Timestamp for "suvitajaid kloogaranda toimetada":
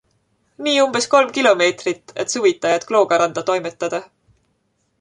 2.37-4.01